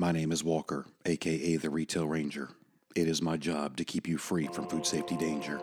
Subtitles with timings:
[0.00, 2.48] My name is Walker, aka the Retail Ranger.
[2.96, 5.60] It is my job to keep you free from food safety danger.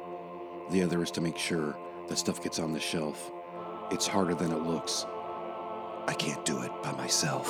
[0.70, 1.75] The other is to make sure
[2.07, 3.31] that stuff gets on the shelf.
[3.89, 5.08] It's harder than it looks.
[6.08, 7.47] I can't do it by myself.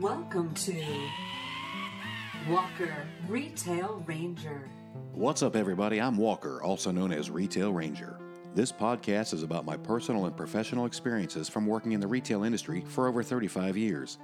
[0.00, 0.84] Welcome to
[2.48, 4.68] Walker Retail Ranger.
[5.12, 6.00] What's up, everybody?
[6.00, 8.18] I'm Walker, also known as Retail Ranger.
[8.54, 12.84] This podcast is about my personal and professional experiences from working in the retail industry
[12.86, 14.18] for over 35 years.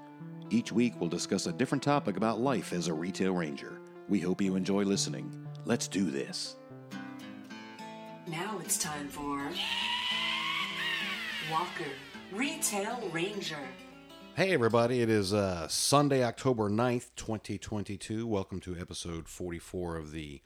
[0.50, 3.80] Each week, we'll discuss a different topic about life as a retail ranger.
[4.08, 5.48] We hope you enjoy listening.
[5.64, 6.54] Let's do this.
[8.28, 9.50] Now it's time for
[11.50, 11.90] Walker
[12.30, 13.58] Retail Ranger.
[14.36, 15.02] Hey, everybody.
[15.02, 18.28] It is uh, Sunday, October 9th, 2022.
[18.28, 20.40] Welcome to episode 44 of the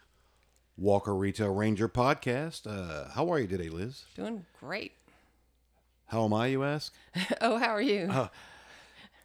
[0.76, 2.66] Walker Retail Ranger podcast.
[2.66, 4.04] Uh, how are you today, Liz?
[4.16, 4.92] Doing great.
[6.06, 6.92] How am I, you ask?
[7.40, 8.10] Oh, how are you?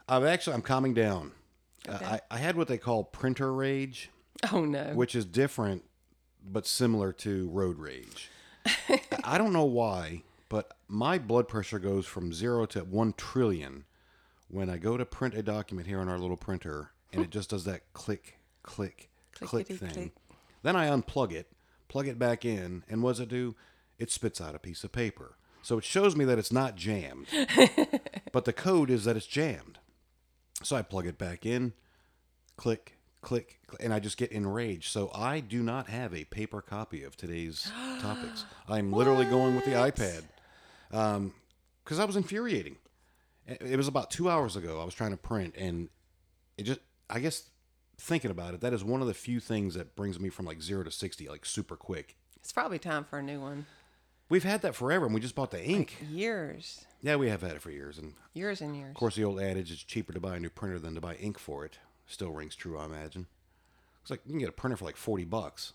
[0.08, 1.32] I'm actually, I'm calming down.
[1.88, 4.10] Uh, I, I had what they call printer rage,
[4.52, 4.84] oh no.
[4.94, 5.84] which is different
[6.46, 8.30] but similar to road rage.
[9.24, 13.86] I- don't know why, but my blood pressure goes from zero to one trillion
[14.50, 17.50] when I go to print a document here on our little printer, and it just
[17.52, 19.78] does that click, click, click thing.
[19.78, 20.14] Clickety-click.
[20.62, 21.52] Then I unplug it,
[21.88, 23.56] plug it back in, and what does it do?
[23.98, 25.36] It spits out a piece of paper.
[25.62, 27.28] So it shows me that it's not jammed,
[28.32, 29.78] but the code is that it's jammed.
[30.64, 31.74] So I plug it back in,
[32.58, 34.92] click, click, cl- and I just get enraged.
[34.92, 38.46] So I do not have a paper copy of today's topics.
[38.68, 40.24] I'm literally going with the iPad
[40.92, 41.34] um,
[41.84, 42.78] because I was infuriating.
[43.46, 44.80] It it was about two hours ago.
[44.82, 45.90] I was trying to print, and
[46.58, 46.80] it just,
[47.10, 47.49] I guess,
[48.00, 50.62] thinking about it, that is one of the few things that brings me from like
[50.62, 52.18] zero to 60, like super quick.
[52.38, 53.66] it's probably time for a new one.
[54.30, 55.98] We've had that forever, and we just bought the ink.
[56.10, 56.86] Years.
[57.02, 57.98] Yeah, we have had it for years.
[57.98, 58.90] And Years and years.
[58.92, 61.16] Of course, the old adage it's cheaper to buy a new printer than to buy
[61.16, 63.28] ink for it still rings true, I imagine.
[64.02, 65.74] It's like you can get a printer for like 40 bucks.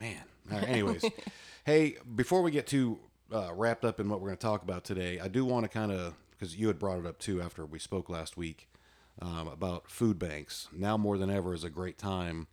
[0.00, 0.22] Man.
[0.50, 1.04] Right, anyways,
[1.64, 2.98] hey, before we get too
[3.32, 5.68] uh, wrapped up in what we're going to talk about today, I do want to
[5.68, 8.68] kind of, because you had brought it up too after we spoke last week
[9.20, 10.68] um, about food banks.
[10.72, 12.46] Now more than ever is a great time.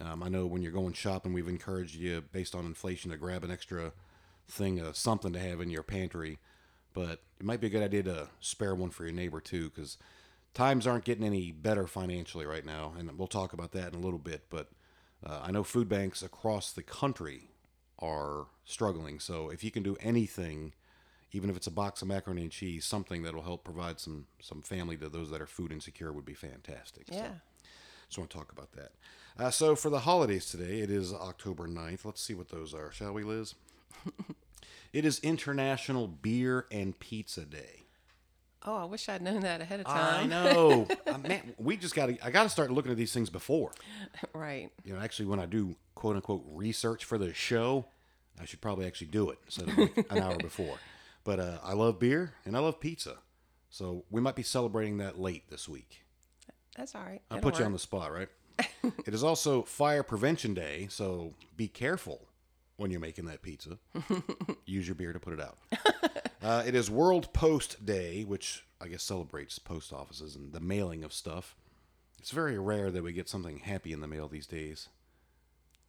[0.00, 3.44] Um, I know when you're going shopping, we've encouraged you, based on inflation, to grab
[3.44, 3.92] an extra
[4.48, 6.38] thing of something to have in your pantry
[6.94, 9.98] but it might be a good idea to spare one for your neighbor too because
[10.54, 14.02] times aren't getting any better financially right now and we'll talk about that in a
[14.02, 14.70] little bit but
[15.24, 17.50] uh, i know food banks across the country
[17.98, 20.72] are struggling so if you can do anything
[21.32, 24.62] even if it's a box of macaroni and cheese something that'll help provide some some
[24.62, 27.30] family to those that are food insecure would be fantastic So, Yeah.
[28.08, 28.92] just want to talk about that
[29.38, 32.92] uh, so for the holidays today it is october 9th let's see what those are
[32.92, 33.54] shall we liz
[34.92, 37.78] it is international beer and pizza day
[38.64, 40.22] Oh, I wish I'd known that ahead of time.
[40.22, 40.86] I know.
[41.08, 42.24] Uh, man, we just got to.
[42.24, 43.72] I got to start looking at these things before.
[44.32, 44.70] right.
[44.84, 47.86] You know, actually, when I do quote unquote research for the show,
[48.40, 50.78] I should probably actually do it instead of like an hour before.
[51.24, 53.18] But uh, I love beer and I love pizza,
[53.70, 56.04] so we might be celebrating that late this week.
[56.76, 57.20] That's all right.
[57.30, 58.28] I put you on the spot, right?
[59.06, 62.28] it is also Fire Prevention Day, so be careful
[62.76, 63.78] when you're making that pizza.
[64.66, 65.58] Use your beer to put it out.
[66.42, 71.04] Uh, it is World Post Day, which I guess celebrates post offices and the mailing
[71.04, 71.54] of stuff.
[72.18, 74.88] It's very rare that we get something happy in the mail these days.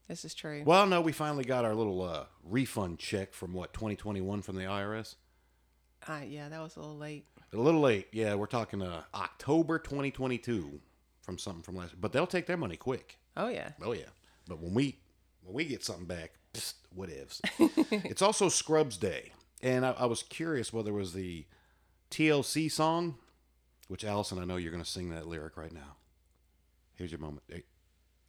[0.07, 0.63] This is true.
[0.65, 4.63] Well, no, we finally got our little uh, refund check from what 2021 from the
[4.63, 5.15] IRS.
[6.07, 7.25] Uh, yeah, that was a little late.
[7.53, 8.35] A little late, yeah.
[8.35, 10.81] We're talking uh, October 2022
[11.21, 13.17] from something from last, but they'll take their money quick.
[13.37, 13.71] Oh yeah.
[13.81, 14.09] Oh yeah,
[14.47, 14.99] but when we
[15.43, 17.41] when we get something back, psst, what ifs?
[17.59, 19.31] it's also Scrubs Day,
[19.61, 21.45] and I, I was curious whether it was the
[22.11, 23.15] TLC song,
[23.87, 25.97] which Allison, I know you're going to sing that lyric right now.
[26.95, 27.43] Here's your moment.
[27.51, 27.57] All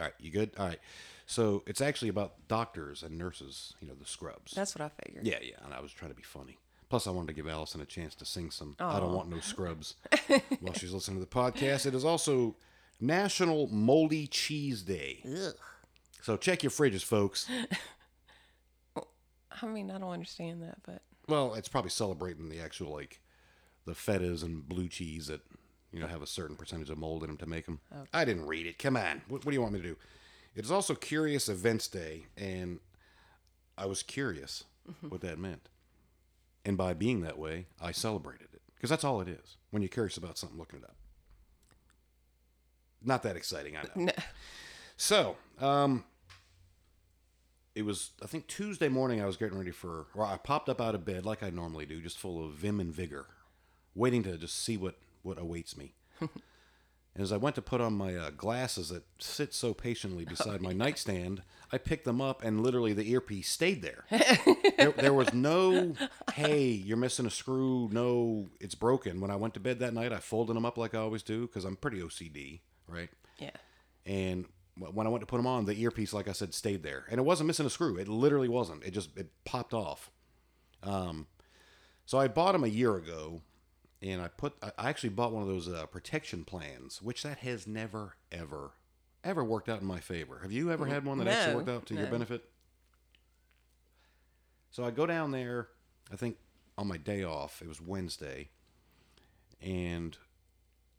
[0.01, 0.51] right, you good?
[0.59, 0.81] All right.
[1.27, 3.75] So it's actually about doctors and nurses.
[3.81, 4.53] You know, the Scrubs.
[4.53, 5.27] That's what I figured.
[5.27, 5.57] yeah, yeah.
[5.65, 6.59] And I was trying to be funny.
[6.91, 9.41] Plus, I wanted to give Allison a chance to sing some "I Don't Want No
[9.41, 9.97] Scrubs"
[10.61, 11.87] while she's listening to the podcast.
[11.87, 12.56] It is also
[13.00, 15.21] National Moldy Cheese Day.
[15.26, 15.55] Ugh.
[16.23, 17.49] So check your fridges, folks.
[19.62, 23.20] I mean, I don't understand that, but Well, it's probably celebrating the actual like
[23.87, 25.41] the fetas and blue cheese that
[25.93, 27.81] you know have a certain percentage of mold in them to make them.
[28.12, 28.79] I didn't read it.
[28.79, 29.97] Come on, what, what do you want me to do?
[30.55, 32.79] It is also Curious Events Day, and
[33.77, 34.65] I was curious
[35.09, 35.69] what that meant.
[36.65, 39.56] And by being that way, I celebrated it because that's all it is.
[39.71, 40.97] When you're curious about something, looking it up.
[43.03, 44.06] Not that exciting, I know.
[44.06, 44.12] no.
[44.97, 46.05] So, um,
[47.75, 49.21] it was I think Tuesday morning.
[49.21, 51.85] I was getting ready for, or I popped up out of bed like I normally
[51.85, 53.27] do, just full of vim and vigor,
[53.97, 55.95] waiting to just see what what awaits me.
[57.14, 60.61] and as I went to put on my uh, glasses that sit so patiently beside
[60.61, 64.05] my nightstand, I picked them up and literally the earpiece stayed there.
[64.76, 64.90] there.
[64.93, 65.94] There was no,
[66.34, 67.88] hey, you're missing a screw.
[67.93, 69.20] No, it's broken.
[69.20, 71.46] When I went to bed that night, I folded them up like I always do
[71.46, 73.11] because I'm pretty OCD, right?
[73.38, 73.50] Yeah.
[74.06, 74.46] and
[74.76, 77.19] when I went to put them on, the earpiece, like I said, stayed there, and
[77.19, 77.96] it wasn't missing a screw.
[77.96, 78.82] It literally wasn't.
[78.82, 80.10] It just it popped off.
[80.82, 81.28] Um,
[82.06, 83.43] so I bought them a year ago,
[84.05, 87.67] and I put I actually bought one of those uh, protection plans, which that has
[87.67, 88.73] never ever
[89.25, 90.41] ever worked out in my favor.
[90.43, 92.45] Have you ever had one that actually worked out to your benefit?
[94.71, 95.69] So I go down there,
[96.12, 96.37] I think
[96.77, 97.62] on my day off.
[97.62, 98.49] It was Wednesday,
[99.62, 100.17] and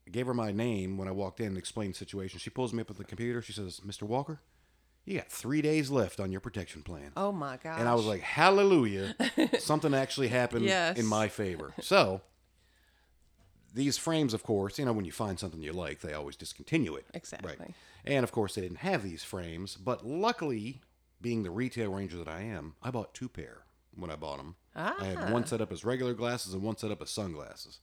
[0.07, 2.39] I gave her my name when I walked in and explained the situation.
[2.39, 3.41] She pulls me up at the computer.
[3.41, 4.03] She says, "Mr.
[4.03, 4.39] Walker,
[5.03, 7.79] you got three days left on your protection plan." Oh my gosh.
[7.79, 9.15] And I was like, "Hallelujah!"
[9.59, 10.97] Something actually happened Yes.
[10.97, 11.73] in my favor.
[11.81, 12.21] So
[13.75, 16.95] these frames, of course, you know, when you find something you like, they always discontinue
[16.95, 17.05] it.
[17.13, 17.55] Exactly.
[17.59, 17.73] Right.
[18.05, 19.75] And of course, they didn't have these frames.
[19.75, 20.81] But luckily,
[21.21, 24.55] being the retail ranger that I am, I bought two pair when I bought them.
[24.75, 24.95] Ah.
[24.97, 27.79] I had one set up as regular glasses and one set up as sunglasses.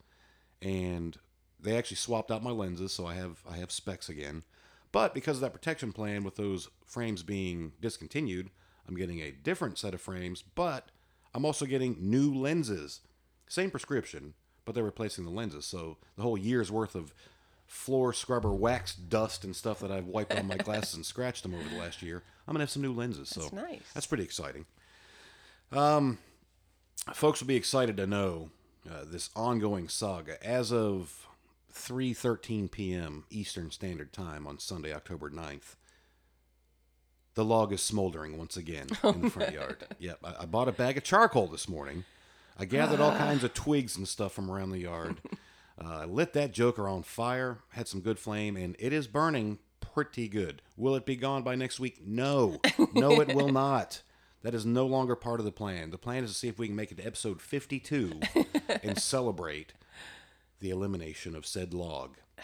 [0.62, 1.18] And
[1.60, 4.44] they actually swapped out my lenses, so I have I have specs again.
[4.92, 8.50] But because of that protection plan with those frames being discontinued,
[8.88, 10.90] I'm getting a different set of frames, but
[11.34, 13.00] I'm also getting new lenses.
[13.48, 15.64] Same prescription, but they're replacing the lenses.
[15.66, 17.12] So the whole year's worth of
[17.66, 21.54] floor scrubber wax dust and stuff that I've wiped on my glasses and scratched them
[21.54, 23.28] over the last year, I'm gonna have some new lenses.
[23.30, 23.82] So That's nice.
[23.94, 24.66] that's pretty exciting.
[25.70, 26.18] Um,
[27.14, 28.50] folks will be excited to know
[28.90, 31.26] uh, this ongoing saga as of
[31.72, 33.24] 3:13 p.m.
[33.30, 35.76] Eastern Standard Time on Sunday, October 9th.
[37.34, 39.86] The log is smoldering once again in the front yard.
[39.98, 42.04] Yep, I, I bought a bag of charcoal this morning.
[42.58, 45.20] I gathered all kinds of twigs and stuff from around the yard.
[45.82, 49.58] Uh, I lit that joker on fire, had some good flame, and it is burning
[49.80, 50.62] pretty good.
[50.76, 52.00] Will it be gone by next week?
[52.06, 52.60] No.
[52.94, 54.02] No, it will not.
[54.42, 55.90] That is no longer part of the plan.
[55.90, 58.20] The plan is to see if we can make it to episode 52
[58.82, 59.72] and celebrate
[60.60, 62.16] the elimination of said log.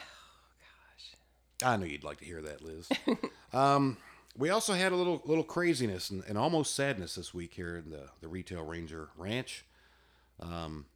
[1.60, 1.74] Oh, gosh.
[1.74, 2.88] I knew you'd like to hear that, Liz.
[3.52, 3.98] um,
[4.36, 7.90] we also had a little little craziness and, and almost sadness this week here in
[7.90, 9.64] the, the Retail Ranger Ranch.
[10.40, 10.86] Um,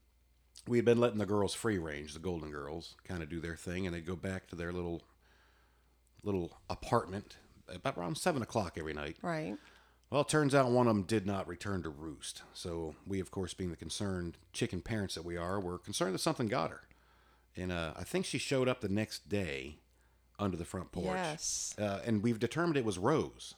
[0.66, 3.56] we had been letting the girls free range, the Golden Girls, kind of do their
[3.56, 5.02] thing, and they'd go back to their little
[6.22, 7.36] little apartment
[7.68, 9.16] about around seven o'clock every night.
[9.22, 9.56] Right.
[10.10, 12.42] Well, it turns out one of them did not return to roost.
[12.52, 16.20] So we, of course, being the concerned chicken parents that we are, were concerned that
[16.20, 16.82] something got her.
[17.56, 19.78] And uh, I think she showed up the next day
[20.38, 21.16] under the front porch.
[21.16, 21.74] Yes.
[21.78, 23.54] Uh, and we've determined it was Rose,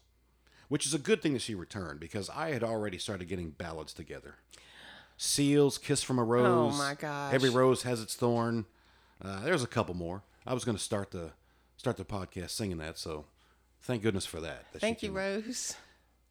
[0.68, 3.92] which is a good thing that she returned because I had already started getting ballads
[3.92, 4.36] together.
[5.16, 6.74] Seal's, Kiss from a Rose.
[6.74, 7.32] Oh, my gosh.
[7.32, 8.66] Every rose has its thorn.
[9.22, 10.22] Uh, there's a couple more.
[10.46, 11.30] I was going to start the
[11.76, 13.24] start the podcast singing that, so
[13.82, 14.64] thank goodness for that.
[14.72, 15.74] that Thank you, Rose.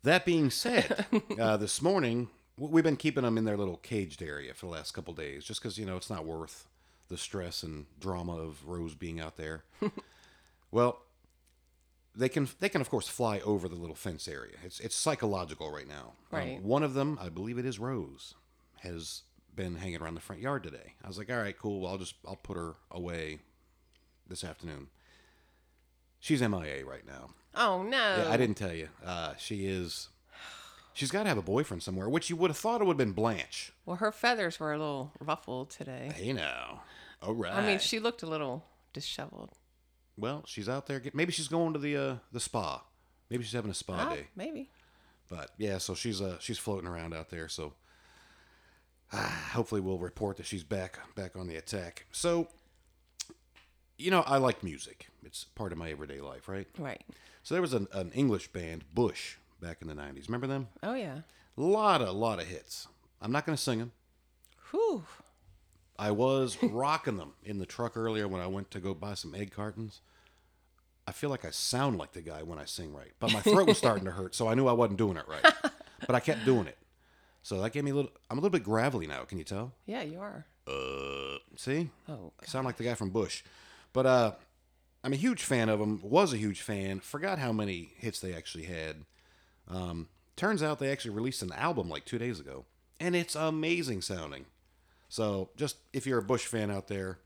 [0.04, 1.06] that being said,
[1.40, 4.92] uh, this morning we've been keeping them in their little caged area for the last
[4.92, 6.68] couple days, just because you know it's not worth
[7.08, 9.64] the stress and drama of Rose being out there.
[10.72, 11.02] well,
[12.16, 14.58] they can they can of course fly over the little fence area.
[14.64, 16.14] It's it's psychological right now.
[16.32, 16.62] Um, Right.
[16.62, 18.36] one of them, I believe it is Rose,
[18.84, 19.24] has
[19.56, 20.94] been hanging around the front yard today.
[21.04, 21.82] I was like, all right, cool.
[21.82, 23.40] Well, I'll just I'll put her away
[24.28, 24.88] this afternoon.
[26.20, 27.32] She's MIA right now.
[27.56, 27.98] Oh no.
[28.18, 28.90] Yeah, I didn't tell you.
[29.06, 30.10] Uh, she is.
[30.94, 32.98] She's got to have a boyfriend somewhere, which you would have thought it would have
[32.98, 33.74] been Blanche.
[33.86, 36.12] Well, her feathers were a little ruffled today.
[36.16, 36.82] Hey now,
[37.22, 37.52] all right.
[37.54, 38.64] I mean, she looked a little
[38.94, 39.52] disheveled.
[40.18, 41.00] well, she's out there.
[41.00, 42.84] Get, maybe she's going to the uh, the spa.
[43.30, 44.28] Maybe she's having a spa Ah, day.
[44.36, 44.70] maybe.
[45.30, 47.48] But yeah, so she's uh she's floating around out there.
[47.50, 47.74] So
[49.14, 52.06] ah, hopefully we'll report that she's back back on the attack.
[52.12, 52.48] So
[53.98, 55.08] you know, I like music.
[55.24, 56.68] It's part of my everyday life, right?
[56.78, 57.04] Right.
[57.44, 60.28] So there was an, an English band, Bush, back in the '90s.
[60.28, 60.68] Remember them?
[60.82, 61.20] Oh yeah.
[61.58, 62.88] A lot of lot of hits.
[63.22, 63.92] I'm not going to sing them.
[64.72, 65.04] Whew.
[65.98, 69.36] I was rocking them in the truck earlier when I went to go buy some
[69.36, 70.02] egg cartons.
[71.08, 73.68] I feel like I sound like the guy when I sing right, but my throat
[73.68, 75.54] was starting to hurt, so I knew I wasn't doing it right.
[76.06, 76.78] But I kept doing it,
[77.44, 78.12] so that gave me a little.
[78.30, 79.24] I'm a little bit gravelly now.
[79.24, 79.74] Can you tell?
[79.86, 80.46] Yeah, you are.
[80.68, 82.32] Uh, see, Oh.
[82.46, 83.44] Sound like the guy from Bush.
[83.92, 84.32] But uh,
[85.04, 86.00] I'm a huge fan of them.
[86.02, 87.00] Was a huge fan.
[87.02, 89.06] Forgot how many hits they actually had.
[89.70, 92.66] Um, turns out they actually released an album like two days ago,
[93.00, 94.46] and it's amazing sounding.
[95.10, 97.20] So just if you're a Bush fan out there,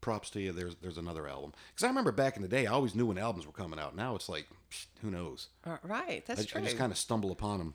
[0.00, 0.52] props to you.
[0.52, 3.18] There's there's another album because I remember back in the day, I always knew when
[3.18, 3.96] albums were coming out.
[3.96, 5.48] Now it's like psh, who knows.
[5.64, 6.24] Uh, right.
[6.26, 6.60] That's I, true.
[6.60, 7.74] I just kind of stumble upon them.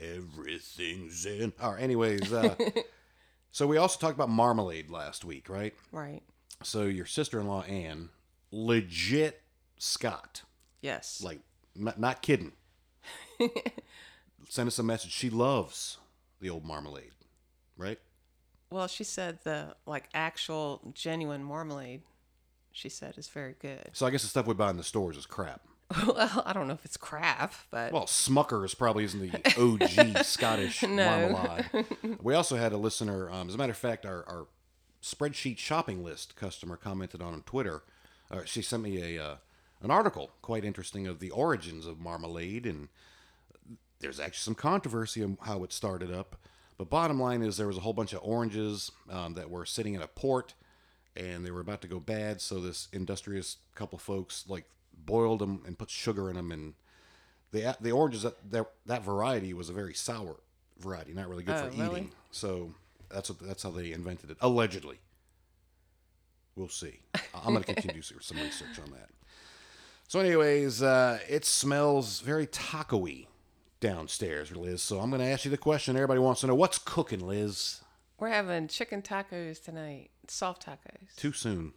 [0.00, 1.52] Everything's in.
[1.60, 1.82] All right.
[1.82, 2.54] Anyways, uh,
[3.50, 5.74] so we also talked about Marmalade last week, right?
[5.92, 6.22] Right.
[6.62, 8.10] So your sister-in-law Anne,
[8.50, 9.42] legit
[9.78, 10.42] Scot,
[10.80, 11.22] Yes.
[11.22, 11.40] like
[11.74, 12.52] not, not kidding.
[14.48, 15.10] Send us a message.
[15.12, 15.98] She loves
[16.40, 17.12] the old marmalade,
[17.76, 17.98] right?
[18.70, 22.02] well, she said the like actual genuine marmalade.
[22.72, 23.90] She said is very good.
[23.92, 25.62] So I guess the stuff we buy in the stores is crap.
[26.06, 30.82] well, I don't know if it's crap, but Well, Smucker's probably isn't the OG Scottish
[30.82, 31.28] No.
[31.30, 31.86] marmalade.
[32.22, 33.30] We also had a listener.
[33.30, 34.46] Um, as a matter of fact, our, our
[35.02, 37.82] spreadsheet shopping list customer commented on Twitter.
[38.30, 39.36] Uh, she sent me a uh,
[39.80, 42.88] an article quite interesting of the origins of marmalade, and
[44.00, 46.36] there's actually some controversy on how it started up.
[46.78, 49.94] But bottom line is there was a whole bunch of oranges um, that were sitting
[49.94, 50.54] in a port,
[51.16, 52.40] and they were about to go bad.
[52.40, 54.64] So this industrious couple folks like
[55.06, 56.74] boiled them and put sugar in them, and
[57.52, 60.36] the the oranges that that, that variety was a very sour
[60.78, 62.00] variety, not really good Oh, for really?
[62.02, 62.12] eating.
[62.30, 62.74] So
[63.10, 64.98] that's what that's how they invented it, allegedly.
[66.56, 67.00] We'll see.
[67.34, 69.10] I'm going to continue some research on that.
[70.08, 73.26] So, anyways, uh, it smells very taco-y
[73.80, 74.80] downstairs, Liz.
[74.80, 77.82] So I'm going to ask you the question everybody wants to know: What's cooking, Liz?
[78.18, 80.08] we're having chicken tacos tonight.
[80.28, 81.14] Soft tacos.
[81.16, 81.74] Too soon.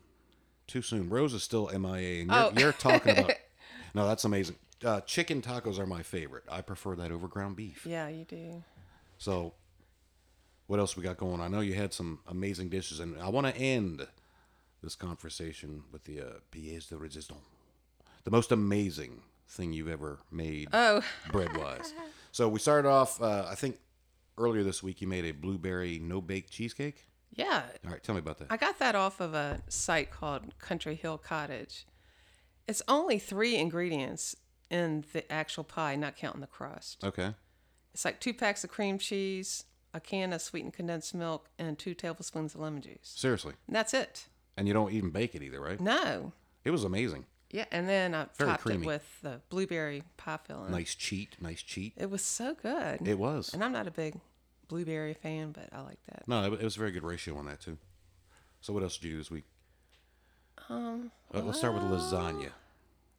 [0.70, 1.10] Too soon.
[1.10, 2.52] Rose is still MIA, and you're, Oh.
[2.56, 3.32] you're talking about.
[3.96, 4.56] No, that's amazing.
[4.86, 6.44] Uh, chicken tacos are my favorite.
[6.48, 7.88] I prefer that over ground beef.
[7.88, 8.64] Yeah, you do.
[9.18, 9.54] So,
[10.68, 11.34] what else we got going?
[11.34, 11.42] on?
[11.42, 14.06] I know you had some amazing dishes, and I want to end
[14.84, 17.42] this conversation with the uh, pièce de résistance,
[18.26, 21.92] the most amazing thing you've ever made Oh, bread wise.
[22.32, 23.20] So we started off.
[23.20, 23.80] Uh, I think
[24.38, 27.08] earlier this week you made a blueberry no bake cheesecake.
[27.36, 27.64] Yeah.
[27.86, 28.48] All right, tell me about that.
[28.50, 31.86] I got that off of a site called Country Hill Cottage.
[32.68, 34.36] It's only three ingredients
[34.70, 37.04] in the actual pie, not counting the crust.
[37.04, 37.34] Okay.
[37.94, 41.96] It's like two packs of cream cheese, a can of sweetened condensed milk, and two
[41.96, 43.14] tablespoons of lemon juice.
[43.16, 44.28] Seriously, And that's it.
[44.56, 45.80] and you don't even bake it either, right?
[45.82, 46.34] No.
[46.64, 47.26] It was amazing.
[47.50, 48.84] Yeah, and then I Very topped creamy.
[48.84, 50.70] it with the blueberry pie filling.
[50.70, 51.36] Nice cheat.
[51.42, 51.94] Nice cheat.
[51.98, 53.08] It was so good.
[53.08, 53.52] It was.
[53.56, 54.20] and I'm not a big
[54.70, 56.24] blueberry fan, but I like that.
[56.28, 57.78] No, it, it was a very good ratio on that too.
[58.62, 59.44] So what else did you do this week?
[60.70, 62.52] Um, let's start with lasagna.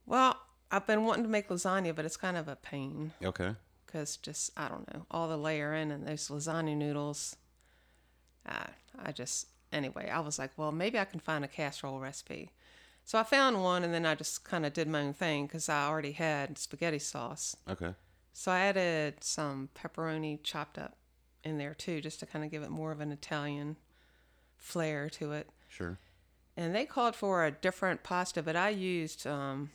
[0.06, 0.38] Well,
[0.70, 3.54] I've been wanting to make lasagna, but it's kind of a pain Okay.
[3.86, 7.36] because just I don't know all the layering and those lasagna noodles.
[8.46, 8.66] Uh,
[8.98, 12.52] I just anyway, I was like, well, maybe I can find a casserole recipe.
[13.04, 15.68] So I found one, and then I just kind of did my own thing because
[15.68, 17.56] I already had spaghetti sauce.
[17.68, 17.94] Okay.
[18.32, 20.96] So I added some pepperoni chopped up
[21.44, 23.76] in there too, just to kind of give it more of an Italian
[24.56, 25.48] flair to it.
[25.68, 25.98] Sure.
[26.56, 29.70] And they called for a different pasta, but I used um,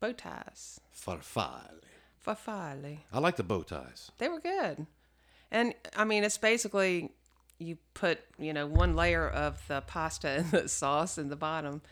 [0.00, 0.80] bow ties.
[0.94, 1.80] Farfalle.
[2.26, 2.98] Farfalle.
[3.12, 4.10] I like the bow ties.
[4.18, 4.86] They were good.
[5.50, 7.10] And I mean, it's basically
[7.58, 11.82] you put, you know, one layer of the pasta and the sauce in the bottom.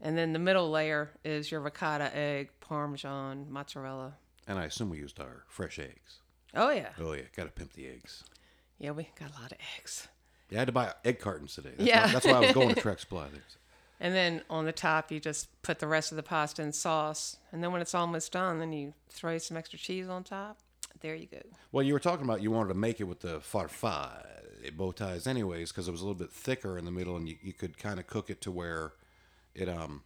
[0.00, 4.14] And then the middle layer is your ricotta, egg, parmesan, mozzarella.
[4.46, 6.20] And I assume we used our fresh eggs.
[6.56, 6.90] Oh, yeah.
[7.00, 8.24] Oh yeah, gotta pimp the eggs.
[8.78, 10.08] Yeah, we got a lot of eggs.
[10.50, 11.72] Yeah, I had to buy egg cartons today.
[11.76, 12.06] That's Yeah.
[12.06, 13.26] Why, that's why I was going to Tractor Supply.
[14.00, 17.36] And then on the top, you just put the rest of the pasta and sauce.
[17.52, 20.58] And then when it's almost done, then you throw some extra cheese on top.
[21.00, 21.38] There you go.
[21.72, 24.24] Well, you were talking about you wanted to make it with the farfalle
[24.76, 27.36] bow ties, anyways, because it was a little bit thicker in the middle, and you,
[27.42, 28.92] you could kind of cook it to where
[29.54, 30.02] it um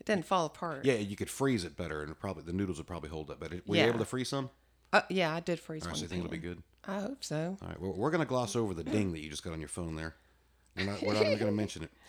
[0.00, 0.84] It didn't fall apart.
[0.84, 3.60] yeah you could freeze it better, and probably the noodles would probably hold up better.
[3.66, 4.50] Were you able to freeze some?
[4.92, 5.98] Uh, yeah, I did freeze All right, one.
[5.98, 6.62] so you think it'll be good.
[6.86, 7.56] I hope so.
[7.62, 9.60] All right, we're, we're going to gloss over the ding that you just got on
[9.60, 10.14] your phone there.
[10.76, 11.90] We're not, we're not even going to mention it.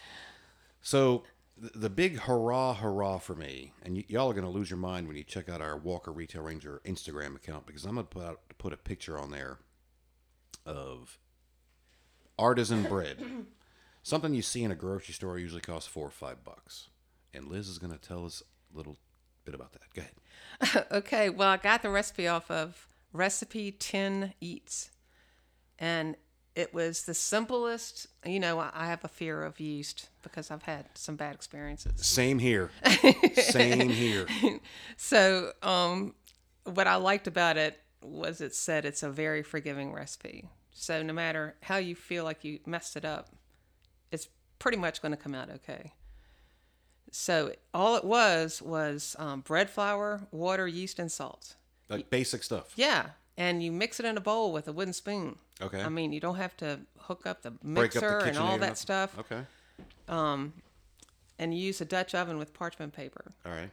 [0.85, 1.23] So,
[1.57, 4.79] the, the big hurrah, hurrah for me, and y- y'all are going to lose your
[4.79, 8.09] mind when you check out our Walker Retail Ranger Instagram account because I'm going to
[8.13, 9.59] put, out, put a picture on there
[10.65, 11.17] of
[12.37, 13.17] artisan bread.
[14.03, 16.89] Something you see in a grocery store usually costs four or five bucks.
[17.33, 18.97] And Liz is going to tell us a little
[19.45, 19.81] bit about that.
[19.93, 20.87] Go ahead.
[20.91, 24.89] okay, well, I got the recipe off of RecipeTin Eats.
[25.79, 26.15] And
[26.55, 28.07] it was the simplest.
[28.25, 32.05] You know, I I have a fear of yeast because I've had some bad experiences.
[32.05, 32.69] Same here.
[33.35, 34.27] Same here.
[34.97, 36.13] So, um,
[36.65, 40.49] what I liked about it was it said it's a very forgiving recipe.
[40.71, 43.29] So, no matter how you feel like you messed it up,
[44.11, 44.27] it's
[44.59, 45.93] pretty much going to come out okay.
[47.15, 51.55] So, all it was was um, bread flour, water, yeast, and salt.
[51.87, 52.73] Like basic stuff.
[52.75, 53.09] Yeah.
[53.37, 55.37] And you mix it in a bowl with a wooden spoon.
[55.61, 55.81] Okay.
[55.81, 58.57] I mean, you don't have to hook up the Break up mixer the and all
[58.57, 59.17] that stuff.
[59.19, 59.41] Okay.
[60.07, 60.53] Um,
[61.37, 63.31] And you use a Dutch oven with parchment paper.
[63.45, 63.69] All right.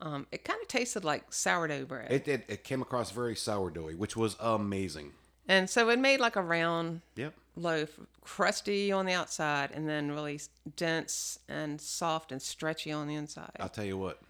[0.00, 2.12] Um, it kind of tasted like sourdough bread.
[2.12, 5.12] It, it it came across very sourdoughy, which was amazing.
[5.48, 7.34] and so it made like a round Yep.
[7.56, 10.40] Loaf, crusty on the outside, and then really
[10.76, 13.50] dense and soft and stretchy on the inside.
[13.58, 14.20] I'll tell you what.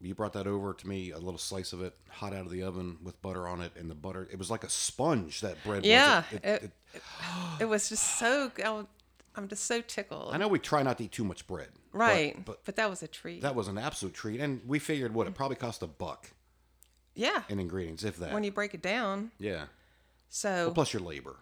[0.00, 2.62] You brought that over to me, a little slice of it, hot out of the
[2.62, 4.28] oven with butter on it, and the butter.
[4.30, 5.40] It was like a sponge.
[5.40, 5.78] That bread.
[5.78, 5.86] was.
[5.86, 6.62] Yeah, It- it-
[6.94, 7.02] it-
[7.60, 8.52] it was just so.
[9.34, 10.32] I'm just so tickled.
[10.32, 11.68] I know we try not to eat too much bread.
[11.92, 13.42] but- right, But, but, that was a treat.
[13.42, 16.30] that was an absolute treat, and we figured what it probably cost a buck
[17.14, 18.32] yeah, in ingredients, if that.
[18.32, 19.32] when you break it down.
[19.38, 19.66] yeah.
[20.28, 21.36] So, Well, plus your labor.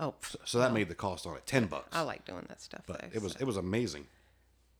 [0.00, 1.88] Oh, So that made the cost on it ten bucks.
[1.96, 2.82] I like doing that stuff.
[2.86, 3.38] but though, it was so.
[3.40, 4.06] it was amazing.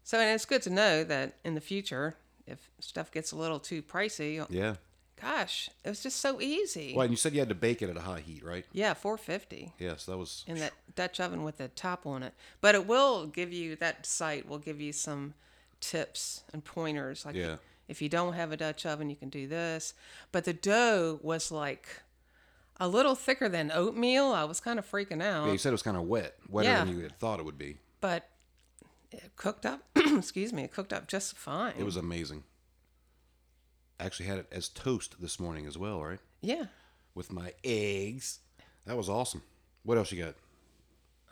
[0.04, 2.14] So, and it's good to know that in the future,
[2.46, 4.76] if stuff gets a little too pricey, Yeah.
[5.20, 6.92] gosh, it was just so easy.
[6.94, 8.64] Well, and you said you had to bake it at a high heat, right?
[8.73, 10.44] Yeah, 450 Yes, that was.
[10.46, 12.35] in that Dutch oven with the top on it.
[12.61, 15.35] But it will give you that site will give you some
[15.80, 17.26] tips and pointers.
[17.26, 17.56] Like Yeah.
[17.88, 19.92] if you don't have a Dutch oven, you can do this.
[20.30, 21.88] But the dough was like
[22.78, 24.26] a little thicker than oatmeal.
[24.33, 25.47] I was kind of freaking out.
[25.47, 26.85] Yeah, you said it was kind of wet, wetter Yeah.
[26.85, 27.78] than you had thought it would be.
[28.00, 28.28] but
[29.12, 29.83] it cooked up.
[29.97, 31.75] excuse me, it cooked up just fine.
[31.78, 32.42] It was amazing.
[33.99, 36.18] Actually, had it as toast this morning as well, right?
[36.42, 36.66] yeah.
[37.14, 38.40] With my eggs.
[38.85, 39.40] That was awesome.
[39.85, 40.35] What else you got?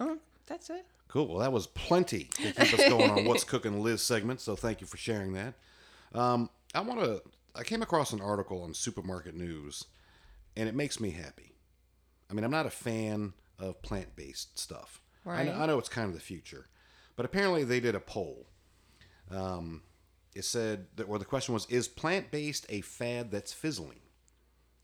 [0.01, 0.87] Oh, that's it.
[1.09, 1.29] Cool.
[1.29, 4.41] Well, that was plenty to keep us going on What's Cooking Liz segment.
[4.41, 5.53] So thank you for sharing that.
[6.15, 7.21] Um, I want to.
[7.55, 9.85] I came across an article on Supermarket News,
[10.57, 11.55] and it makes me happy.
[12.31, 15.01] I mean, I'm not a fan of plant based stuff.
[15.27, 15.61] I, know, Right.
[15.63, 16.69] I know it's kind of the future,
[17.17, 18.47] but apparently they did a poll.
[19.31, 19.83] Um,
[20.35, 24.01] it said that, or the question was, is plant based a fad that's fizzling?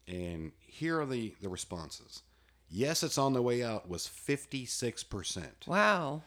[0.06, 2.22] And here are the, the responses.
[2.68, 5.66] Yes, it's on the way out was 56%.
[5.66, 6.22] Wow.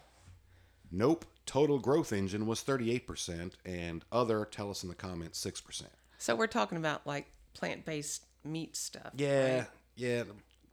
[0.90, 5.84] Nope, total growth engine was 38%, and other, tell us in the comments, 6%.
[6.18, 9.12] So we're talking about like plant-based meat stuff.
[9.16, 9.66] Yeah, right?
[9.96, 10.24] yeah.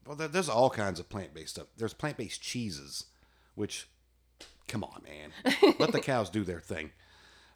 [0.05, 1.67] Well, there, there's all kinds of plant based stuff.
[1.77, 3.05] There's plant based cheeses,
[3.55, 3.87] which,
[4.67, 5.75] come on, man.
[5.79, 6.91] Let the cows do their thing.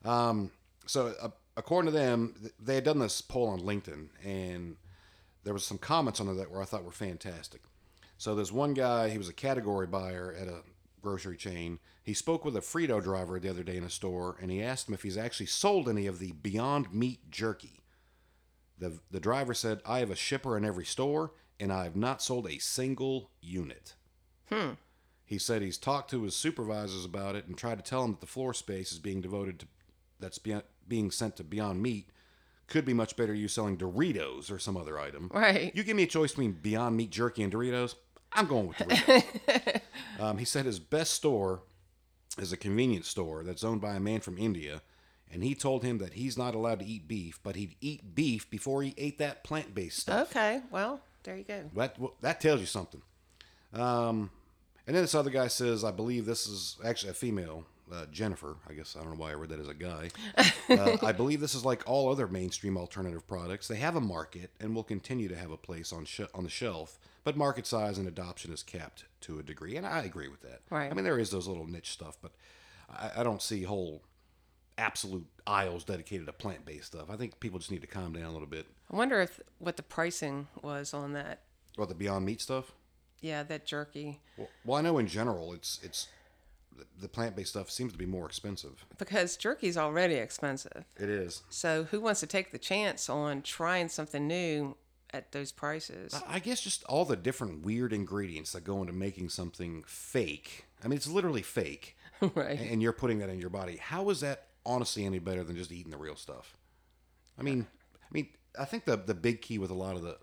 [0.04, 0.52] Um,
[0.86, 4.78] so, uh, according to them, they had done this poll on LinkedIn, and
[5.44, 7.62] there was some comments on it that were I thought were fantastic.
[8.18, 10.62] So there's one guy, he was a category buyer at a
[11.02, 11.80] grocery chain.
[12.02, 14.88] He spoke with a Frito driver the other day in a store, and he asked
[14.88, 17.82] him if he's actually sold any of the Beyond Meat jerky.
[18.78, 22.22] The, the driver said, I have a shipper in every store, and I have not
[22.22, 23.96] sold a single unit.
[24.50, 24.72] Hmm.
[25.26, 28.22] He said he's talked to his supervisors about it and tried to tell them that
[28.22, 29.68] the floor space is being devoted to
[30.20, 32.10] that's being, being sent to Beyond Meat
[32.68, 35.30] could be much better you selling Doritos or some other item.
[35.34, 35.76] Right.
[35.76, 37.96] You give me a choice between Beyond Meat jerky and Doritos,
[38.34, 39.82] I'm going with Doritos.
[40.20, 41.64] um, he said his best store
[42.38, 44.82] is a convenience store that's owned by a man from India,
[45.32, 48.50] and he told him that he's not allowed to eat beef, but he'd eat beef
[48.50, 50.32] before he ate that plant-based stuff.
[50.32, 50.62] Okay.
[50.72, 51.70] Well, there you go.
[51.76, 53.02] That that tells you something.
[53.74, 54.30] Um,
[54.88, 58.56] and then this other guy says, I believe this is actually a female, uh, Jennifer.
[58.70, 60.10] I guess I don't know why I read that as a guy.
[60.70, 63.68] uh, I believe this is like all other mainstream alternative products.
[63.68, 66.50] They have a market and will continue to have a place on sh- on the
[66.50, 70.42] shelf, but market size and adoption is capped to a degree, and I agree with
[70.42, 70.62] that.
[70.70, 70.92] Right.
[70.92, 72.32] I mean, there is those little niche stuff, but
[72.90, 74.04] I, I don't see whole
[74.78, 77.10] absolute aisles dedicated to plant based stuff.
[77.10, 78.66] I think people just need to calm down a little bit.
[78.92, 81.42] I wonder if what the pricing was on that.
[81.78, 82.72] Well, the Beyond Meat stuff.
[83.22, 84.20] Yeah, that jerky.
[84.38, 86.08] Well, well, I know in general it's it's
[86.78, 88.86] the- the plant based stuff seems to be more expensive.
[88.98, 90.84] Because jerky's already expensive.
[90.98, 91.44] It is.
[91.50, 94.76] So who wants to take the chance on trying something new
[95.14, 96.14] at those prices?
[96.28, 100.66] I guess just all the different weird ingredients that go into making something fake.
[100.84, 101.96] I mean, it's literally fake,
[102.36, 102.60] right.
[102.60, 103.78] and you're putting that in your body.
[103.78, 106.58] How is that honestly any better than just eating the real stuff?
[107.38, 107.68] I mean,
[108.02, 110.18] I mean, I think the the big key with a lot of the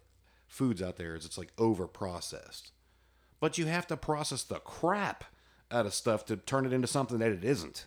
[0.46, 2.72] foods out there is it's like over processed,
[3.40, 5.24] but you have to process the crap
[5.70, 7.86] out of stuff to turn it into something that it isn't.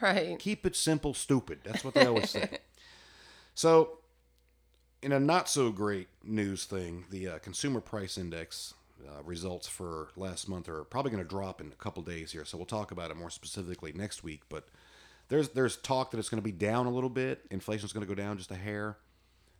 [0.00, 0.38] Right.
[0.38, 1.60] Keep it simple, stupid.
[1.64, 2.58] That's what they always say.
[3.54, 4.00] So,
[5.00, 10.08] in a not so great news thing, the uh, consumer price index uh, results for
[10.14, 12.44] last month are probably going to drop in a couple days here.
[12.44, 14.42] So we'll talk about it more specifically next week.
[14.50, 14.68] But
[15.28, 17.44] there's there's talk that it's going to be down a little bit.
[17.50, 18.98] Inflation's going to go down just a hair.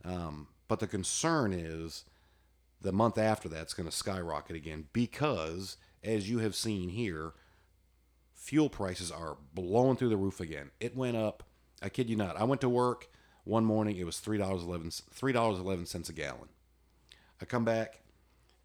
[0.05, 2.05] Um, but the concern is
[2.81, 7.33] the month after that's going to skyrocket again because, as you have seen here,
[8.35, 10.71] fuel prices are blowing through the roof again.
[10.81, 11.43] It went up.
[11.83, 12.39] I kid you not.
[12.39, 13.09] I went to work
[13.45, 13.97] one morning.
[13.97, 16.49] It was three dollars eleven three dollars eleven cents a gallon.
[17.41, 18.01] I come back,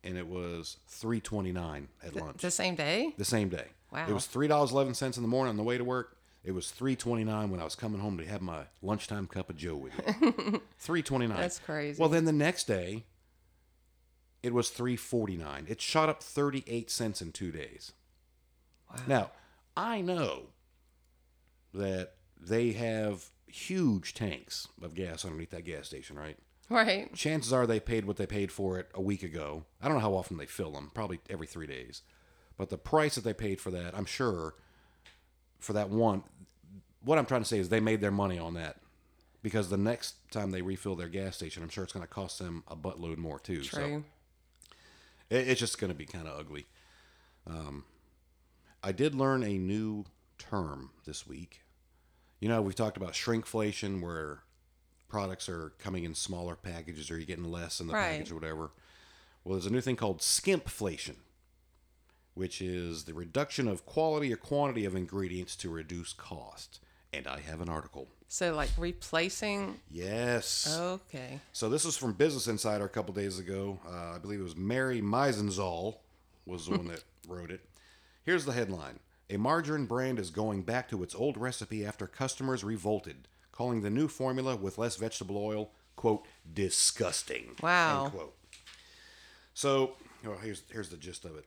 [0.04, 3.14] and it was three twenty nine at lunch The same day?
[3.18, 3.66] the same day.
[3.92, 4.06] Wow.
[4.08, 6.16] It was three dollars eleven cents in the morning on the way to work.
[6.43, 9.49] It was three twenty nine when I was coming home to have my lunchtime cup
[9.49, 10.62] of Joe with you.
[10.80, 11.39] three twenty nine.
[11.39, 11.99] That's crazy.
[11.99, 13.06] Well, then the next day,
[14.41, 15.65] it was three forty nine.
[15.69, 17.91] It shot up thirty eight cents in two days.
[18.89, 19.04] Wow.
[19.08, 19.32] Now,
[19.77, 20.47] I know
[21.73, 26.38] that they have huge tanks of gas underneath that gas station, right?
[26.69, 27.13] Right.
[27.13, 29.65] Chances are they paid what they paid for it a week ago.
[29.82, 32.01] I don't know how often they fill them, probably every three days.
[32.58, 34.56] But the price that they paid for that, I'm sure,
[35.62, 36.24] for that one,
[37.04, 38.78] what I'm trying to say is they made their money on that.
[39.43, 42.38] Because the next time they refill their gas station, I'm sure it's going to cost
[42.38, 43.63] them a buttload more too.
[43.63, 44.04] So True.
[45.32, 46.67] it, it's just going to be kind of ugly.
[47.47, 47.86] Um,
[48.84, 50.06] I did learn a new
[50.38, 51.63] term this week.
[52.39, 54.43] You know, we've talked about shrinkflation, where
[55.10, 58.12] products are coming in smaller packages or you're getting less in the Right.
[58.12, 58.71] package or whatever.
[59.43, 61.15] Well, there's a new thing called skimpflation,
[62.34, 66.80] which is the reduction of quality or quantity of ingredients to reduce cost.
[67.13, 68.08] And I have an article.
[68.28, 69.80] So like replacing.
[69.89, 70.78] Yes.
[70.80, 71.39] Okay.
[71.52, 73.80] So this was from Business Insider a couple days ago.
[73.86, 75.98] Uh, I believe it was Mary Meisenzahl
[76.46, 77.60] was the one that wrote it.
[78.24, 82.63] Here's the headline: A margarine brand is going back to its old recipe after customers
[82.63, 88.06] revolted, calling the new formula with less vegetable oil "quote disgusting." Wow.
[88.06, 88.36] Unquote.
[89.54, 91.46] So well, here's here's the gist of it.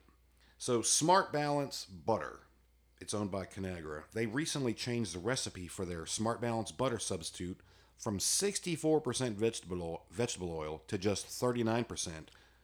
[0.64, 2.38] So Smart Balance butter,
[2.98, 4.04] it's owned by Conagra.
[4.14, 7.60] They recently changed the recipe for their Smart Balance butter substitute
[7.98, 12.12] from 64% vegetable oil, vegetable oil to just 39%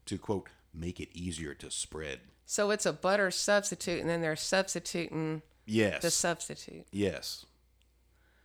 [0.06, 2.20] to quote make it easier to spread.
[2.46, 6.00] So it's a butter substitute, and then they're substituting Yes.
[6.00, 6.86] the substitute.
[6.90, 7.44] Yes.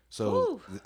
[0.10, 0.82] So, th-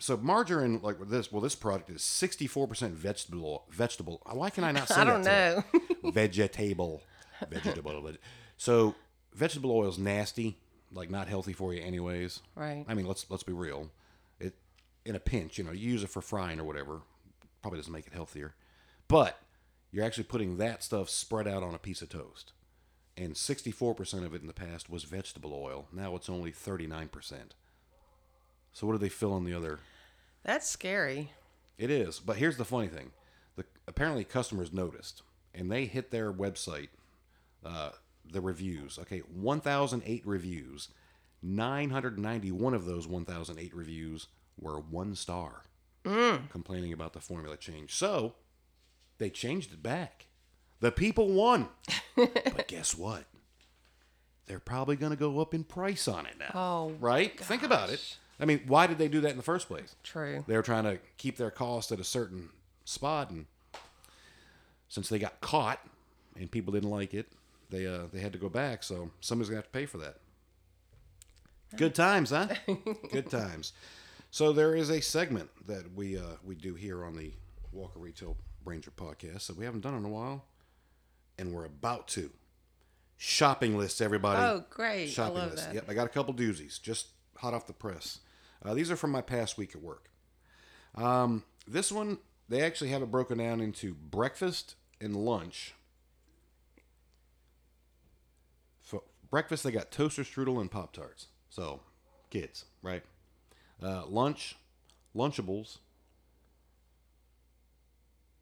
[0.00, 1.30] so margarine like this.
[1.30, 3.66] Well, this product is sixty four percent vegetable.
[3.70, 4.20] Vegetable.
[4.28, 5.62] Why can I not say I don't know.
[6.10, 7.02] Vegetable.
[7.50, 8.00] Vegetable.
[8.02, 8.18] veg-
[8.56, 8.94] So
[9.34, 10.56] vegetable oil is nasty.
[10.92, 12.40] Like not healthy for you, anyways.
[12.56, 12.84] Right.
[12.88, 13.90] I mean, let's let's be real.
[14.40, 14.54] It
[15.04, 17.02] in a pinch, you know, you use it for frying or whatever.
[17.62, 18.54] Probably doesn't make it healthier,
[19.06, 19.38] but
[19.92, 22.52] you're actually putting that stuff spread out on a piece of toast.
[23.16, 25.86] And 64% of it in the past was vegetable oil.
[25.92, 27.10] Now it's only 39%.
[28.72, 29.80] So what do they fill in the other?
[30.42, 31.32] That's scary.
[31.76, 32.18] It is.
[32.20, 33.10] But here's the funny thing.
[33.56, 35.22] The apparently customers noticed
[35.54, 36.88] and they hit their website
[37.64, 37.90] uh,
[38.30, 38.98] the reviews.
[38.98, 40.88] Okay, 1008 reviews.
[41.42, 44.26] 991 of those 1008 reviews
[44.58, 45.62] were one star.
[46.50, 47.94] Complaining about the formula change.
[47.94, 48.34] So,
[49.18, 50.26] they changed it back.
[50.80, 51.68] The people won.
[52.16, 53.24] but guess what?
[54.46, 56.50] They're probably going to go up in price on it now.
[56.54, 57.38] Oh, right?
[57.38, 58.16] Think about it.
[58.40, 59.94] I mean, why did they do that in the first place?
[60.02, 60.42] True.
[60.46, 62.48] They were trying to keep their cost at a certain
[62.84, 63.46] spot, and
[64.88, 65.78] since they got caught
[66.34, 67.30] and people didn't like it,
[67.70, 68.82] they uh, they had to go back.
[68.82, 70.16] So somebody's gonna have to pay for that.
[71.76, 72.48] Good times, huh?
[73.12, 73.72] Good times.
[74.30, 77.32] So there is a segment that we uh, we do here on the
[77.72, 80.44] Walker Retail Ranger podcast that we haven't done in a while,
[81.38, 82.30] and we're about to.
[83.22, 84.40] Shopping lists, everybody.
[84.40, 85.04] Oh, great.
[85.04, 85.66] I Shopping love list.
[85.66, 85.74] that.
[85.74, 88.20] Yep, I got a couple doozies, just hot off the press.
[88.64, 90.08] Uh, these are from my past week at work.
[90.94, 92.16] Um, this one,
[92.48, 95.74] they actually have it broken down into breakfast and lunch.
[98.80, 101.28] For breakfast, they got toaster strudel and Pop Tarts.
[101.48, 101.80] So,
[102.30, 103.02] kids, right?
[103.82, 104.56] Uh, lunch,
[105.16, 105.78] Lunchables,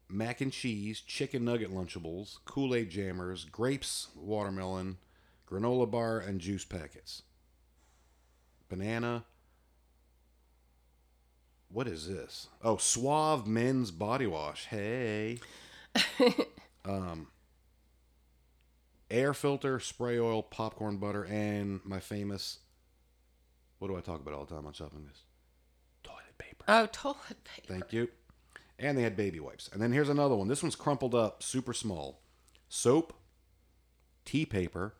[0.09, 4.97] mac and cheese, chicken nugget Lunchables, Kool Aid jammers, grapes, watermelon,
[5.49, 7.23] granola bar, and juice packets.
[8.69, 9.25] Banana.
[11.71, 12.47] What is this?
[12.63, 14.65] Oh, Suave Men's Body Wash.
[14.65, 15.39] Hey.
[16.85, 17.27] um,
[19.09, 22.59] air filter, spray oil, popcorn butter, and my famous.
[23.79, 25.23] What do I talk about all the time on shopping list?
[26.03, 26.65] Toilet paper.
[26.67, 27.67] Oh, toilet paper.
[27.67, 28.09] Thank you.
[28.77, 29.69] And they had baby wipes.
[29.71, 30.47] And then here's another one.
[30.47, 32.21] This one's crumpled up, super small.
[32.69, 33.13] Soap,
[34.25, 34.93] tea paper,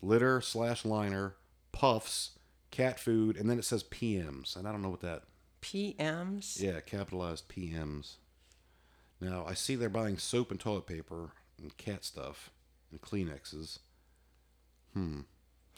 [0.00, 1.36] litter slash liner,
[1.72, 2.38] puffs,
[2.70, 4.56] cat food, and then it says PMs.
[4.56, 5.24] And I don't know what that.
[5.62, 6.60] PMs.
[6.60, 8.16] Yeah, capitalized PMs.
[9.20, 12.50] Now I see they're buying soap and toilet paper and cat stuff
[12.94, 13.78] and Kleenexes.
[14.92, 15.20] Hmm.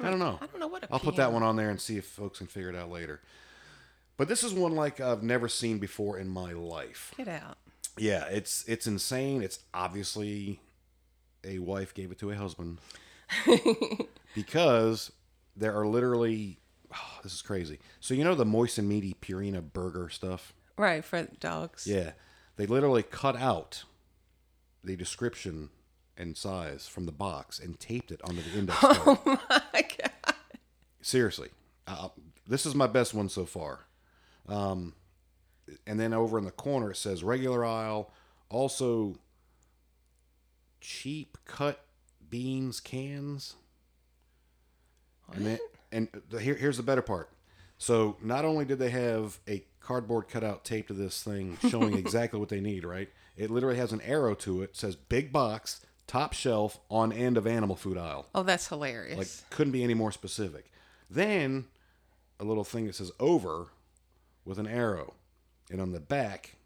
[0.00, 0.38] I don't know.
[0.40, 2.46] I don't know what I'll put that one on there and see if folks can
[2.46, 3.22] figure it out later.
[4.18, 7.12] But this is one like I've never seen before in my life.
[7.16, 7.56] Get out.
[7.96, 9.42] Yeah, it's it's insane.
[9.42, 10.60] It's obviously
[11.44, 12.78] a wife gave it to a husband
[14.34, 15.12] because
[15.56, 16.58] there are literally
[16.94, 17.78] oh, this is crazy.
[18.00, 20.52] So you know the moist and meaty Purina burger stuff?
[20.76, 21.86] Right for dogs.
[21.86, 22.12] Yeah,
[22.56, 23.84] they literally cut out
[24.84, 25.70] the description
[26.16, 29.18] and size from the box and taped it onto the index card.
[29.26, 30.34] Oh my God.
[31.00, 31.50] Seriously,
[31.86, 32.08] uh,
[32.46, 33.80] this is my best one so far.
[34.48, 34.94] Um,
[35.86, 38.12] and then over in the corner it says regular aisle,
[38.48, 39.16] also
[40.80, 41.84] cheap cut
[42.30, 43.54] beans cans.
[45.32, 45.58] And then,
[45.90, 47.30] and the, here, here's the better part.
[47.78, 52.40] So not only did they have a cardboard cutout taped to this thing showing exactly
[52.40, 53.08] what they need, right?
[53.36, 54.76] It literally has an arrow to it.
[54.76, 58.26] Says big box, top shelf, on end of animal food aisle.
[58.34, 59.18] Oh, that's hilarious.
[59.18, 60.70] Like couldn't be any more specific.
[61.10, 61.66] Then
[62.40, 63.68] a little thing that says over
[64.44, 65.14] with an arrow,
[65.70, 66.56] and on the back,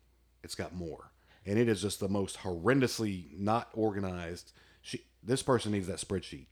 [0.42, 1.10] it's got more.
[1.46, 4.52] And it is just the most horrendously not organized.
[4.82, 6.46] She, this person needs that spreadsheet.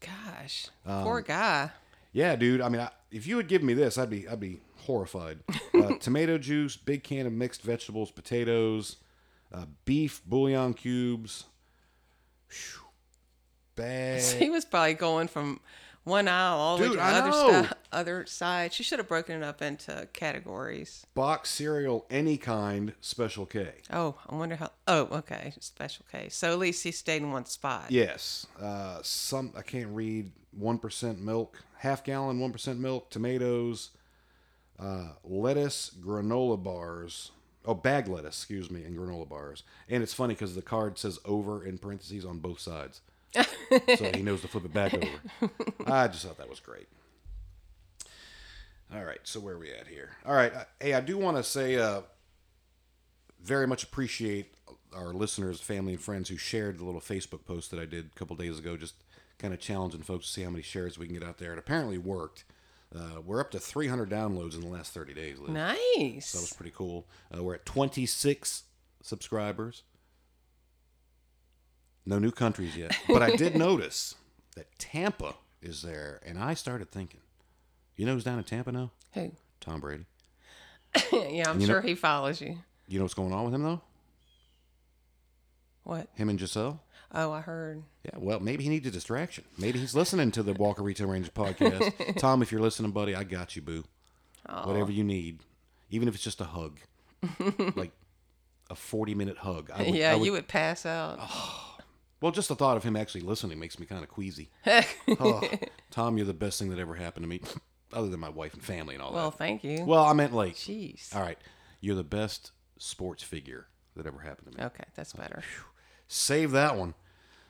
[0.00, 1.70] Gosh, Um, poor guy.
[2.12, 2.60] Yeah, dude.
[2.60, 5.40] I mean, I, if you would give me this, I'd be I'd be horrified.
[5.74, 8.96] Uh, tomato juice, big can of mixed vegetables, potatoes,
[9.52, 11.44] uh, beef bouillon cubes.
[12.48, 12.80] Phew.
[13.76, 14.22] Bag.
[14.38, 15.60] He was probably going from
[16.04, 18.72] one aisle all the way to the other, sti- other side.
[18.72, 21.06] She should have broken it up into categories.
[21.14, 23.72] box cereal, any kind, special K.
[23.90, 24.70] Oh, I wonder how.
[24.86, 26.28] Oh, okay, special K.
[26.28, 27.86] So at least he stayed in one spot.
[27.88, 28.46] Yes.
[28.60, 30.30] Uh, some I can't read.
[30.56, 33.90] One percent milk, half gallon, one percent milk, tomatoes,
[34.78, 37.32] uh, lettuce, granola bars.
[37.66, 39.62] Oh, bag lettuce, excuse me, and granola bars.
[39.88, 43.00] And it's funny because the card says over in parentheses on both sides,
[43.34, 45.50] so he knows to flip it back over.
[45.86, 46.88] I just thought that was great.
[48.94, 50.10] All right, so where are we at here?
[50.26, 52.02] All right, hey, I do want to say, uh,
[53.42, 54.54] very much appreciate
[54.94, 58.18] our listeners, family, and friends who shared the little Facebook post that I did a
[58.18, 58.94] couple days ago, just
[59.38, 61.52] kind of challenging folks to see how many shares we can get out there.
[61.52, 62.44] It apparently worked.
[62.96, 65.38] Uh, we're up to 300 downloads in the last 30 days.
[65.40, 65.50] Liz.
[65.50, 66.32] Nice.
[66.32, 67.06] That was pretty cool.
[67.36, 68.64] Uh, we're at 26
[69.02, 69.82] subscribers.
[72.06, 72.96] No new countries yet.
[73.08, 74.14] But I did notice
[74.56, 77.20] that Tampa is there, and I started thinking,
[77.96, 78.90] you know who's down in Tampa now?
[79.14, 79.32] Who?
[79.60, 80.04] Tom Brady.
[81.12, 82.58] yeah, I'm You know- sure he follows you.
[82.86, 83.80] You know what's going on with him, though?
[85.84, 86.08] What?
[86.14, 86.80] Him and Gisele?
[87.14, 87.84] Oh, I heard.
[88.04, 89.44] Yeah, well, maybe he needs a distraction.
[89.56, 92.16] Maybe he's listening to the Walker Retail Rangers podcast.
[92.18, 93.84] Tom, if you're listening, buddy, I got you, boo.
[94.64, 95.40] Whatever you need,
[95.90, 96.78] even if it's just a hug,
[97.76, 97.92] like
[98.68, 99.70] a 40 minute hug.
[99.72, 101.18] I would, yeah, I would- you would pass out.
[102.20, 104.48] Well, just the thought of him actually listening makes me kind of queasy.
[105.20, 105.42] oh,
[105.90, 107.42] Tom, you're the best thing that ever happened to me,
[107.92, 109.24] other than my wife and family and all well, that.
[109.24, 109.84] Well, thank you.
[109.84, 111.14] Well, I meant like, Jeez.
[111.14, 111.36] all right,
[111.82, 114.64] you're the best sports figure that ever happened to me.
[114.64, 115.42] Okay, that's better.
[116.08, 116.94] Save that one.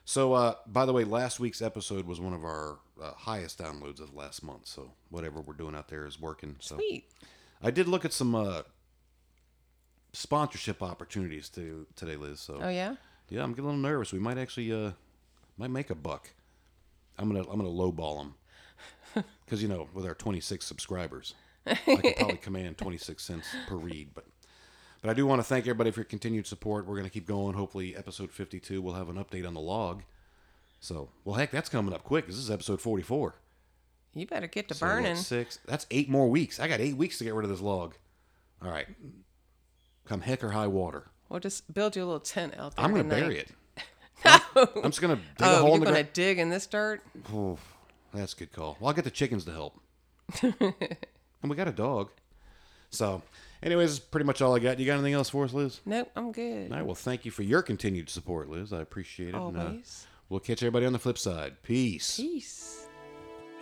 [0.05, 4.01] So, uh, by the way, last week's episode was one of our uh, highest downloads
[4.01, 4.67] of the last month.
[4.67, 6.57] So, whatever we're doing out there is working.
[6.61, 7.09] So, Sweet.
[7.63, 8.63] I did look at some uh,
[10.13, 12.41] sponsorship opportunities to today, Liz.
[12.41, 12.97] So, Oh yeah.
[13.31, 14.13] yeah, I'm getting a little nervous.
[14.13, 14.91] We might actually uh,
[15.57, 16.31] might make a buck.
[17.19, 21.35] I'm gonna I'm gonna lowball them because you know with our 26 subscribers,
[21.67, 24.09] I could probably command 26 cents per read.
[24.15, 24.27] But
[25.05, 26.87] but I do want to thank everybody for your continued support.
[26.87, 27.55] We're gonna keep going.
[27.55, 30.03] Hopefully, episode 52 we'll have an update on the log.
[30.81, 32.27] So well, heck, that's coming up quick.
[32.27, 33.35] This is episode 44.
[34.15, 35.17] You better get to So, burning.
[35.17, 35.59] six.
[35.67, 36.59] That's eight more weeks.
[36.59, 37.97] I got eight weeks to get rid of this log.
[38.65, 38.87] All right.
[40.07, 41.11] Come heck or high water.
[41.29, 42.85] We'll just build you a little tent out there.
[42.85, 43.51] I'm gonna bury it.
[44.25, 44.39] No.
[44.77, 47.03] I'm just gonna dig a Oh, hole you're in the gonna dig in this dirt?
[47.31, 47.59] Oh,
[48.15, 48.79] that's a good call.
[48.81, 49.79] Well, I'll get the chickens to help.
[50.43, 52.09] and we got a dog.
[52.89, 53.21] So,
[53.65, 54.79] anyways, that's pretty much all I got.
[54.79, 55.81] You got anything else for us, Liz?
[55.85, 56.71] Nope, I'm good.
[56.71, 56.87] All right.
[56.87, 58.73] Well, thank you for your continued support, Liz.
[58.73, 59.35] I appreciate it.
[59.35, 60.07] and, uh, Always.
[60.29, 61.63] we'll catch everybody on the flip side.
[61.63, 62.17] Peace.
[62.17, 62.87] Peace.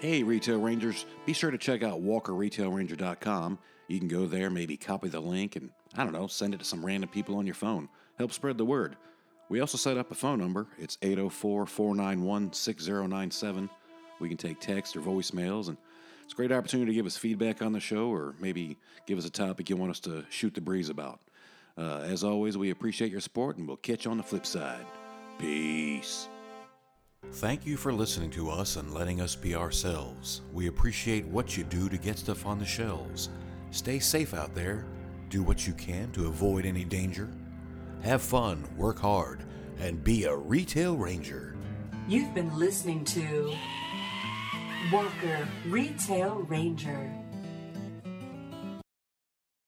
[0.01, 3.59] Hey, Retail Rangers, be sure to check out WalkerRetailRanger.com.
[3.89, 6.65] You can go there, maybe copy the link, and I don't know, send it to
[6.65, 7.89] some random people on your phone.
[8.19, 8.97] Help spread the word.
[9.49, 10.67] We also set up a phone number.
[10.79, 13.69] It's 804 491 6097.
[14.19, 15.77] We can take text or voicemails, and
[16.25, 19.27] it's a great opportunity to give us feedback on the show or maybe give us
[19.27, 21.21] a topic you want us to shoot the breeze about.
[21.77, 24.85] Uh, as always, we appreciate your support, and we'll catch you on the flip side.
[25.39, 26.29] Peace.
[27.35, 30.43] Thank you for listening to us and letting us be ourselves.
[30.53, 33.31] We appreciate what you do to get stuff on the shelves.
[33.71, 34.85] Stay safe out there.
[35.31, 37.31] Do what you can to avoid any danger.
[38.03, 39.45] Have fun, work hard,
[39.79, 41.57] and be a retail ranger.
[42.09, 43.55] You've been listening to
[44.91, 47.22] Walker Retail Ranger.